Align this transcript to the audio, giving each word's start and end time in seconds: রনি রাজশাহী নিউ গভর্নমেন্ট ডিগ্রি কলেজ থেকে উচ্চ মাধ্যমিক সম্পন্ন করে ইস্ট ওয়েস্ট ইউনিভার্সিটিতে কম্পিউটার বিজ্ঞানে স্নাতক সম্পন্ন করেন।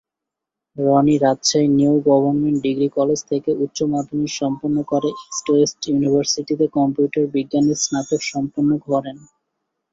রনি 0.77 1.15
রাজশাহী 1.17 1.67
নিউ 1.77 1.93
গভর্নমেন্ট 2.07 2.57
ডিগ্রি 2.65 2.87
কলেজ 2.97 3.19
থেকে 3.31 3.49
উচ্চ 3.63 3.77
মাধ্যমিক 3.93 4.31
সম্পন্ন 4.41 4.77
করে 4.91 5.09
ইস্ট 5.23 5.45
ওয়েস্ট 5.51 5.79
ইউনিভার্সিটিতে 5.87 6.65
কম্পিউটার 6.77 7.25
বিজ্ঞানে 7.35 7.73
স্নাতক 7.83 8.21
সম্পন্ন 8.33 8.71
করেন। 8.87 9.17